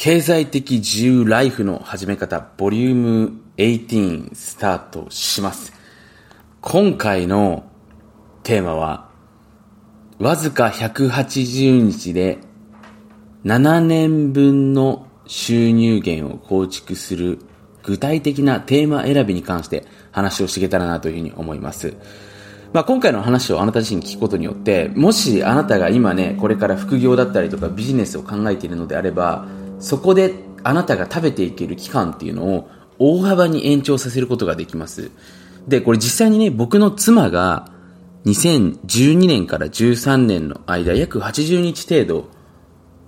[0.00, 5.72] 経済的自由ライフの始め方、ボリューム18スタートします。
[6.60, 7.64] 今回の
[8.44, 9.10] テーマは、
[10.20, 12.38] わずか180日で
[13.44, 17.40] 7年分の収入源を構築する
[17.82, 21.96] 具体的なテーマ選びに関して話をしていけたらなというふうに思います。
[22.72, 29.48] まあ、今回の話をあなた自身聞くことによって、もしあなたが今ね、これから副業だったりとかビジネスを考えているのであれば、
[29.80, 35.10] そこであなたが食べていける期間っていうのを大幅に延長させることができます。
[35.66, 37.70] で、これ実際にね、僕の妻が
[38.24, 42.28] 2012年から13年の間、約80日程度、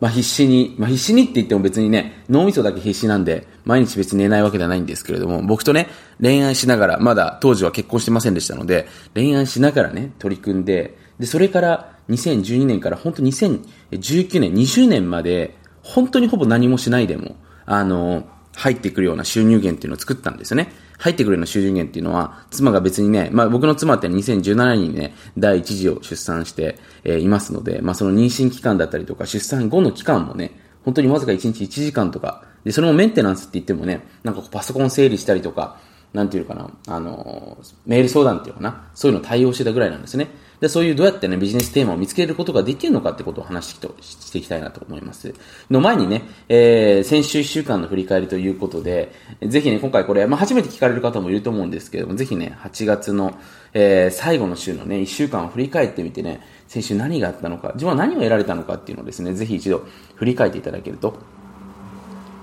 [0.01, 5.89] まあ必死に、まあ必死にって言っても別にね、脳みそだけ必死なんで、毎日別に寝ないわけではないんですけれども、僕とね、
[6.23, 15.60] 恋愛しながら、まだ当時は結婚してませんでしたので、恋愛しながらね、取り組んで、で、それから2012年から本当2019年、20年まで、
[15.91, 17.37] 本当にほぼ何もしないでも、
[17.67, 18.25] あの、
[18.57, 20.73] 入ってくるような収入源っていうのを作ったんですよね。
[20.99, 30.52] 入ってくるような収入源っていうのは、妻が別にね、まあ僕の妻って2017年にね、第一次を出産して、えー、いますので、まあその妊娠期間だったりとか、出産後の期間もね、
[30.85, 35.79] 本当にわずか1日1時間とか、で、それもメンテナンスって言ってもね、なんかパソコン整理したりとか、
[36.13, 40.29] なんていうかな、あの、メール相談っていうかな、そういうの対応してたぐらいなんですね。
[40.61, 45.35] で、そういうどうやってね、ビジネステーマを見つけることができるのかってことを話していきたいなと思います。
[45.71, 53.39] の前にね、えー、先週1週間の振り返りということで、ぜひね、今回これ、まあ、初めて聞かれる方もいると思うんですけども、ぜひね、8月の、
[53.73, 59.87] えー、最後の週のね、1週間を振り返ってみてね、先週何があったのか、自分は何を得られたのかっていうのをですね、ぜひ一度
[60.17, 61.19] 振り返っていただけると、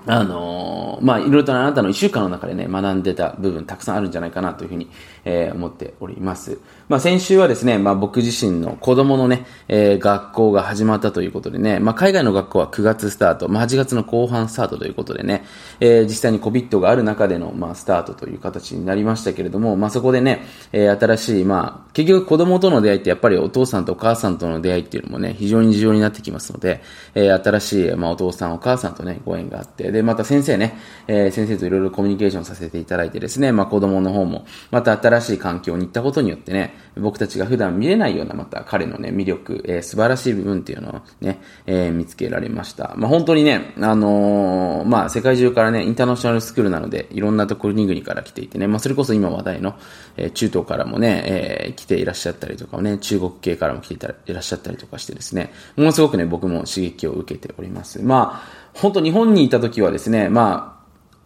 [0.10, 4.90] あのー、まあ、いろいろとあなたの一週間の中でね、学んでた部分たくさんあるんじゃないかなというふうに、
[5.26, 6.60] えー、思っております。
[6.88, 15.44] まあ、先週はですね、まあ、僕自身の子供のね、えー、学校が始まったということでね、まあ、海外の学校は9月スタート、まあ、8月の後半スタートということでね、
[15.80, 26.82] えー、実際に COVID がある中での、まあ、スタートという形になりましたけれども、まあ、そこでね、えー、新しい、まあ、結局子供との出会いってやっぱりお父さんとお母さんとの出会いっていうのもね、非常に重要になってきますので、
[27.16, 42.94] えー、新しい、まあ、お父さんお母さんとね、ご縁があって、で、また先生ね、えー、先生といろいろコミュニケーションさせていただいてですね、まあ、子供の方も、また新しい環境に行ったことによってね、僕たちが普段見れないようなまた彼のね、魅力、えー、素晴らしい部分っていうのをね、えー、見つけられました。
[42.96, 49.76] まあ、本当にね、あのー、まあ、世界中からね、インターナショナルスクールなので、いろんなところに国から来ていてね、まあ、それこそ今話題の、
[50.18, 58.02] えー、中東からもね、えー、来ていらっしゃったりとかね、中国系からも来ていたいらっしゃったりとかしてですね、ものすごくね、僕も刺激を受けております。
[58.02, 60.78] まあ、本当日本にいた時はですね、まあ、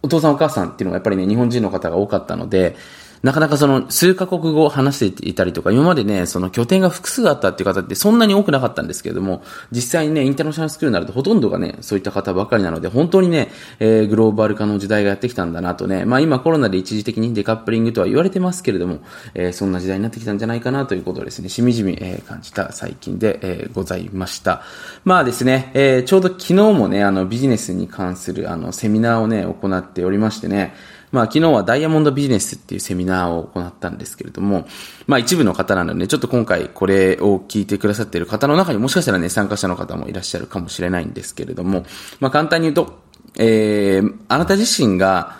[0.02, 2.76] お父さんお母さんっていうのがやっぱりね、日本人の方が多かったので、
[3.22, 18.98] なかなかその数カ国語を話していたりとか、今までね、その拠点が複数あったっていう方ってそんなに多くなかったんですけれども、実際にね、インターナショナルスクールになるとほとんどがね、そういった方ばかりなので、本当にね、えー、グローバル化の時代がやってきたんだなとね、まあ今コロナで一時的にデカップリングとは言われてますけれども、
[19.34, 24.62] えー、そんな時代になってきたんじゃないかなということをですね、しみじみ、えー、感じた最近で、えー、ございました。
[25.04, 30.74] まあですね、えー、ちょうど昨日もね、あのビジネスに関するあのセミナーをね、行っておりましてね、
[31.12, 34.66] まあ昨日はダイヤモンドビジネスっていうセミナーを行ったんですけれども、
[35.06, 41.84] まあ一部の方なので、ね、ちょっと今回これを聞いてくださっている方の中にもしかしたらね、参加者の方もいらっしゃるかもしれないんですけれども、
[42.18, 42.98] まあ簡単に言うと、
[43.38, 45.36] えー、あなた自身が、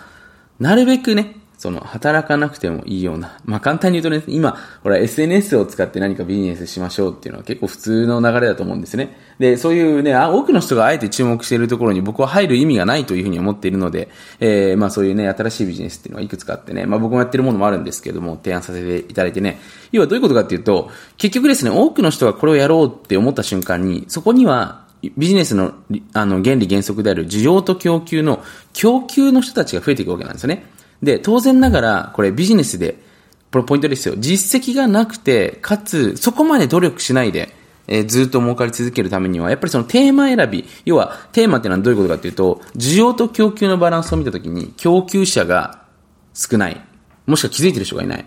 [0.59, 3.39] なるべくね、その、働かなくてもいいような。
[3.45, 9.15] まあ、簡単に言うとね、今、ほら、SNS を使って何かビジネスしましょうっていうのは結構普通の流れだと思うんですね。
[9.39, 14.09] で、そういうね、あ多くの人があえて注目しているところに僕は入る意味がないというふうに思っているので、
[14.41, 19.61] えー、まあそういうね、新しいビジネスっていうのがいくつかあってね、まあ僕もやってるものもあるんですけども、提案させていただいてね、
[19.93, 24.83] 要はどういうことかっていうと、結局ですね、多くの人がこれをやろうって思った瞬間に、そこには
[25.17, 25.73] ビジネスの
[26.13, 28.41] あの原理原則である需要と供給の
[28.71, 30.65] 供給の人たちが増えていくわけなんですよね。
[31.03, 32.95] で、当然ながら、これビジネスで、
[33.51, 34.15] これポイントですよ。
[34.17, 37.53] 実績がなくて、かつ、そこまで努力しないで、
[37.87, 45.83] えー、ずっと儲かり続けるためには、やっぱりそのテーマ選び、要は、テーマってのはどういうことかっていうと、需要と供給のバランスを見たときに、供給者が
[46.33, 46.81] 少ない。
[47.27, 48.25] もしくは気づいてる人がいない。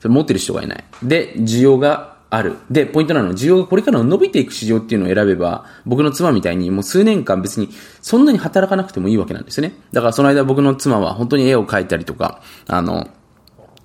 [0.00, 0.84] それ持ってる人がいない。
[1.02, 2.56] で、需要がある。
[2.70, 7.68] で、ポイントなのは、需要がこれから伸びていく市場っていうのを選べば、僕の妻みたいにもう数年間別に
[8.02, 9.74] そんなに働かなくてもいいわけなんですね。
[9.92, 13.08] だからその間僕の妻は本当に絵を描いたりとか、あの、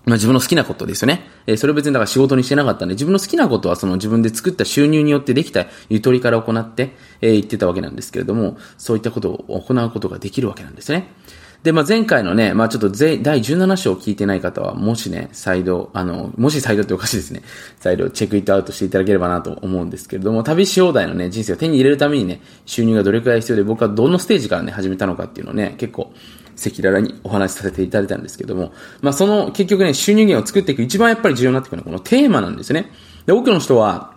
[0.04, 1.30] まあ、自分の好きなことですよね。
[1.46, 11.14] えー、それ別にだから仕事にしてなかったんで、自分の好きなことはその自分で作った収入によってできたゆとりから行って、えー、言ってたわけなんですけれども、そういったことを行うことができるわけなんですね。
[11.64, 17.44] で、まあ、前回のね、まあ、ちょっと第17章を聞いてない方は、もしね、再度、あの、もし再度っておかしいですね。
[17.80, 26.12] 再度チェックイットアウトしていただければなと思うんですけれども、旅し放題のね、人生を手に入れるためにね、収入がどれくらい必要で、僕はどのステージからね、始めたのかっていうのをね、結構、
[26.60, 32.92] 赤裸々にお話しさせていただいたんですけども、まあ、その、結局ね、収入源を作っていく一番やっぱり重要になってくるのは、このテーマなんですね。
[33.28, 34.14] で、多くの人は、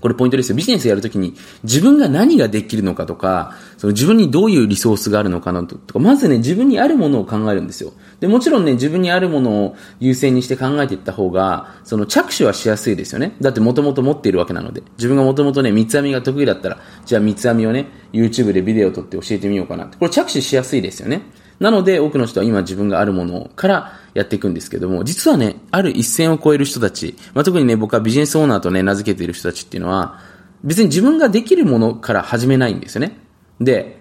[0.00, 0.56] これポイントですよ。
[0.56, 7.92] ビジネスやるときに自分が何ができるのかとか、その自分にどういうリソースがあるのかなとか、まずね、自分にあるものを考えるんですよ。
[8.20, 13.36] で、もちろんね、自分にあるものを優先にして考えていった方が、その着手はしやすいですよね。
[13.40, 14.82] だってもともと持っているわけなので。
[14.96, 19.86] 自分がもともとね、三つ編みが得意だったら、じゃあ三つ編みをね、YouTube でビデオ撮って教えてみようかな。
[19.86, 21.22] これ着手しやすいですよね。
[21.60, 30.18] なので、多くの人は今自分があるものからやっていくんですけども、実はね、ある一線を超える人たち、まあ、特にね、僕はビジネスオーナーとね、名付けている人たちっていうのは、
[30.64, 33.18] 別に自分ができるものから始めないんですよね。
[33.60, 33.99] で、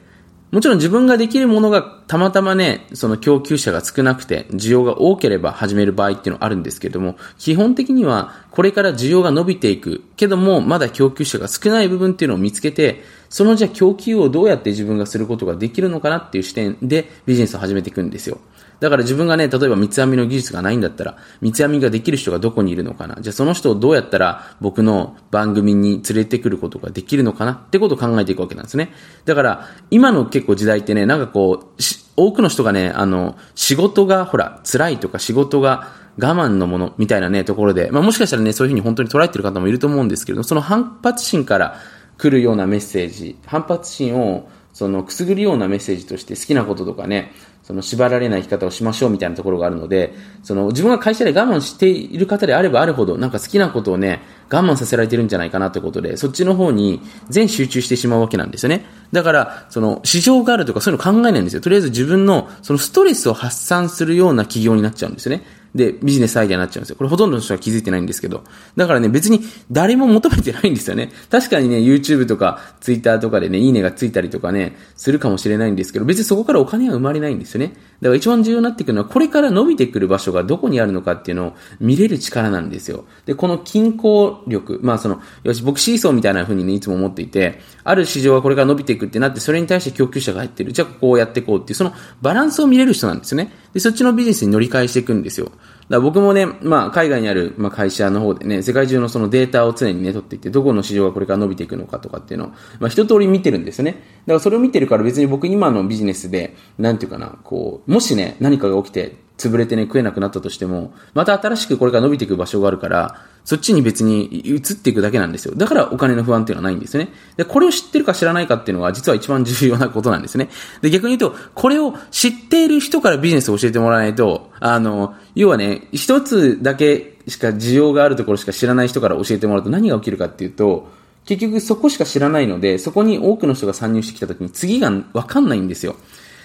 [0.51, 18.39] もちろん自分ができるものがたまたまね、その供給者が少なくて、需要が多ければ始める場合っていうのはあるんですけども、基本的にはこれから需要が伸びていくけども、まだ供給者が少ない部分っていうのを見つけて、そのじゃあ供給をどうやって自分がすることができるのかなっていう視点でビジネスを始めていくんですよ。
[18.79, 27.51] だから自分がね、例えば三つ編みの技術がないんだったら、三つ編みができる人がどこにいるのかなじゃあその人をどうやったら僕の番組に連れてくることができるのかな？
[27.51, 28.93] ってことを考えていくわけなんですね。
[29.25, 31.81] だから、今の結構時代ってね、なんかこう、
[32.15, 41.79] 多くの人がね、あの、仕事がほら、辛いとか仕事が我慢のものみたいなね、ところで、まあもしかしたらね、そういうふうに本当に捉えてる方もいると思うんですけれども、その反発心から
[42.17, 47.31] 来るようなメッセージ、反発心をそのくすぐるようなメッセージとして好きなこととかね、
[47.69, 56.99] その縛られない生き方をしましょうみたいなところがあるので、その自分が会社で我慢している方であればあるほど、なんか好きなことをね、我慢させられてるんじゃないかなということで、そっちの方に
[57.29, 58.85] 全集中してしまうわけなんですよね。
[59.11, 61.61] だから、その市場があるとかそういうの考えないんですよ。
[61.61, 65.43] とりあえず自分のそのストレスを発散するような企業になっちゃうんですよね。
[65.75, 66.95] で、ビジネスアイデアになっちゃうんですよ。
[66.95, 68.43] これほとんどの人は気づいてないんですけど。
[68.75, 71.11] だからね、別に誰も求めてないんですよね。
[71.29, 77.73] 確かにね、YouTube とか Twitter とかでね、いいねがついたりとかね、するかもしれないんですけど、別にそこからお金は生まれないんですよね。
[78.01, 83.05] だから一番重要になってくるのは、これから伸びてくる場所がどこにあるのかっていうのを見れる力なんですよ。
[83.25, 90.71] で、この均衡力、まあその、よし、僕シーソーみたいな風にね、いつも思っていて、ある市場がこれから伸びていくってなって、それに対して供給者が入ってる。
[90.73, 93.51] じゃあこうやっていこうっていう、そのバランスを見れる人なんですよね。
[93.73, 95.51] で、そっちのビジネスに乗り換えしていくんですよ。
[95.89, 103.93] だ僕もね、まあ、海外にある、まあ、会社の方でね、世界中のそのデータを常にね、取っていって、どこの市場がこれから伸びていくのかとかっていうのを、まあ、一通り見てるんですよね。
[103.93, 104.03] だか
[104.33, 113.15] らそれを見てるから別に僕今のビジネスで、なんていうかな、こう、もしね、何かが起きて、潰れてね、食えなくなったとしても、また新しくこれから伸びていく場所があるから、
[113.49, 115.55] そっちに別に移っていくだけなんですよ。
[115.55, 117.09] だからお金の不安っていうのはないんですね。
[117.35, 120.49] で、これを知ってるか知らないかっていうのは実は一番重要なことなんですね。
[120.83, 130.87] で、逆に言うと、これを知っている人からビジネスを教えてもらわないと、あの、要はね、一つだけしか需要があるところしか知らない人から教えてもらうと何が起きるかっていうと、
[131.25, 135.95] 結局そこしか知らないので、そこに多くの人が参入してきた時に次がわかんないんですよ。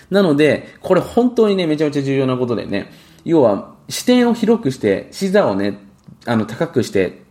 [0.08, 2.90] なので、これ本当にね、めちゃめちゃ重要なことでね、
[3.26, 5.83] 要は視点を広くして、視座をね、
[6.26, 7.22] あの、高くして、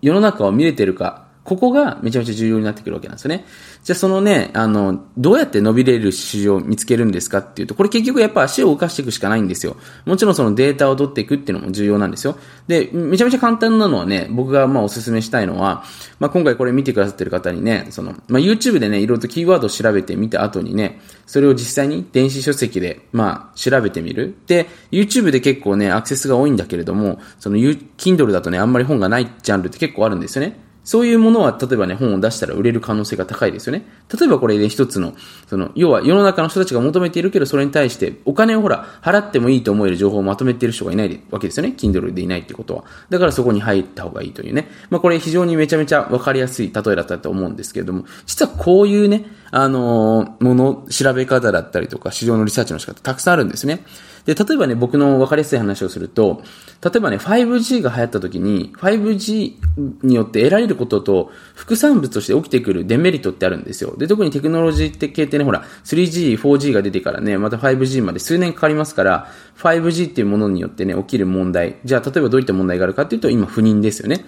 [0.00, 3.44] 世の中を見れてるか、ここがめちゃめちゃ重要になってくるわけなんですよね。
[3.82, 9.76] じゃあそのね、あの、どうやって伸びれる市場を見つけるんですかっていうと、これ結局やっぱ足を動かしていくしかないんですよ。
[10.04, 12.36] もちろんそのデータを取っていくっていうのも重要なんですよ。
[12.68, 15.84] で、めちゃめちゃ簡単なのはね、僕がまあお勧めしたいのは、
[16.18, 24.36] まあ今回これ見てくださってる方にね、その、まあ YouTube でね、いろいろとキーワードを調べてみた後にね、それを実際に電子書籍で、まあ調べてみる。
[24.46, 30.69] で、YouTube で結構ね、アクセスが多いんだけれども、その Kindle だとね、あんまり本がないジャンルって結構あるんですよね。
[30.84, 33.84] そういうものは、例えばね、本を出したら売れる可能性が高いですよね。
[34.18, 35.14] 例えばこれで、ね、一つの、
[35.46, 41.74] その、要は世の中の人たちが求めているけど、それに対してお金をほら、払ってもいいと思える情報をまとめている人がいないわけですよね。
[41.76, 42.84] Kindle でいないってことは。
[43.10, 44.68] だからそこに入った方がいいというね。
[44.88, 53.84] まあこれ非常にめちゃめちゃわかりやすい例えだったと思うんですけれども、実はこういうね、あの、もの、調べ方だったりとか、市場のリサーチの仕方たくさんあるんですね。
[54.24, 56.42] で、例えばね、僕の分かりやすい話をすると、
[56.82, 59.54] 例えばね、5G が流行った時に、5G
[60.02, 63.96] によって得られることと、副産物として起きてくるデメリットってあるんですよ。
[63.96, 69.28] で、特にテクノロジー系ってね、ほら、3G、4G が出てからね、また 5G まで数年かかりますから、
[69.58, 71.76] 5G っていうものによってね、起きる問題。
[71.84, 74.24] じゃあ、例えばどういった問題があるかっていうと、今、不妊ですよね。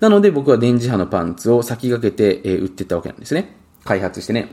[0.00, 3.61] なので僕は電磁波のパンツを先駆けて、え、売ってったわけなんですね。
[3.84, 4.48] 開発してね。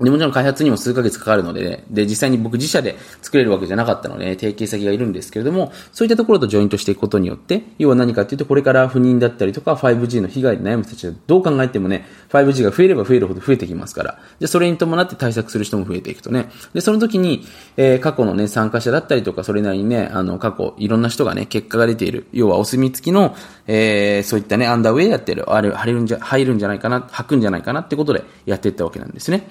[0.00, 17.46] で、もちろん開発にも数ヶ月かかるので、ね、で、実際に僕自社で作れるわけじゃなかったので、ね、提携先がいるんですけれども、そういったところとジョイントしていくことによって、要は何かっていうと、これから不妊だったりとか、5G の被害で悩む人たちはどう考えてもね、5G が増えれば増えるほど増えてきますから、で、それに伴って対策する人も増えていくとね、で、その時に、
[17.78, 23.34] えー、過去のね、参加者だったりとか、それなりにね、あの、過去、いろんな人がね、結果が出ている、要はお墨付きの、
[23.66, 29.48] えー、そういったね、アンダーウェイやってる、あれ、入るんじゃ、入るんじゃないかな、履くんじゃないかなってことでやっていったわけなんですね。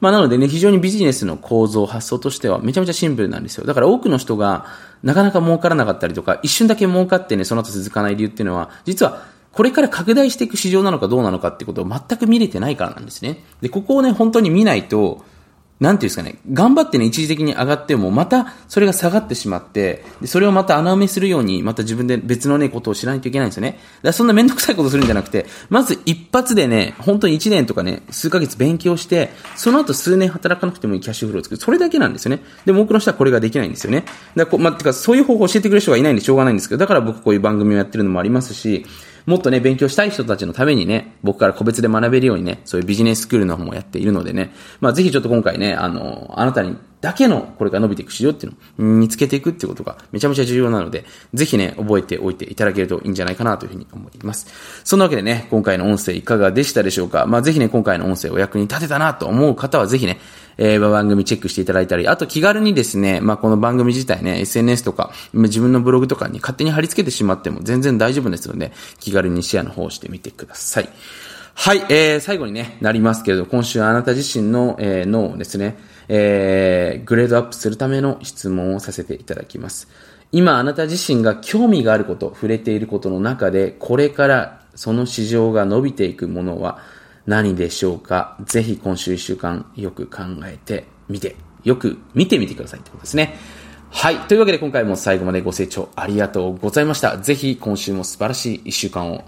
[0.00, 3.66] まあ、なのでね、非常にビジネスの構造、発想としてはめちゃめちゃシンプルなんですよ。
[3.66, 4.66] だから多くの人が
[5.02, 13.42] なかなか儲からなかったりとか、一瞬だけ儲かってね、その後続かない理由っていうのは、実はこれから拡大していく市場なのかどうなのかってことを全く見れてないからなんですね。
[13.60, 15.24] で、ここをね、本当に見ないと、
[15.80, 23.70] なんていうんですかね、頑張ってね、一時的に上がっても、またそれが下がってしまって、でそれをまた穴埋めするように、また自分で別のね、ことを知らないといけないんですよね。
[23.72, 31.60] だからそんなめんどくさいことするんじゃなくて、まず一発でね、本当に1年とかね、数ヶ月勉強して、その後数年働かなくてもいいキャッシュフローを作る。
[31.60, 32.42] それだけなんですよね。
[32.64, 34.00] でも多くの人はこれができないんですよね。
[34.00, 38.84] だからこ、ま、てか、そういう方法を教えてくれる人がいないんでしょうがないんですけど、だから僕こういう番組をやってるのもありますし、
[39.28, 51.04] もっとね、勉強したい人たちのためにね、僕から個別で学べるようにね、そういうビジネススクールの方もやっているのでね、まあぜひちょっと今回ね、あの、あなたにだけのこれから伸びていく市場っていうのを見つけていくっていうことがめちゃめちゃ重要なので、
[51.34, 54.46] ぜひね、覚えておいていただけるといいんじゃないかなというふうに思います。
[54.82, 57.26] そんなわけでね、今回の音声いかがでしたでしょうか？
[57.26, 60.18] まあぜひね、今回の音声お役に立てたなと思う方はぜひね、
[60.58, 70.88] えー、番組チェックしていただいたり、あと気軽にですね、まあ、この番組自体ね、SNS とか、自分のブログとかに勝手に貼り付けてしまっても全然大丈夫ですので、気軽にシェアの方をしてみてください。
[71.54, 75.76] はい、えー、最後にね、なりますけれど、今週あなた自身の、えー、脳をですね、
[76.08, 79.88] えー、グレードアップするための質問をさせていただきます。
[80.30, 86.78] 今あなた自身が興味があること、触れていることの中で、これからその市場が伸びていくものは、
[87.28, 88.38] 何でしょうか？
[88.46, 93.36] ぜひ今週1週間よく考えてみて、よく見てみてくださいってことですね。
[93.90, 94.16] はい。
[94.16, 97.18] というわけで今回も最後までご清聴ありがとうございました。
[97.18, 99.24] ぜひ今週も素晴らしい1週間を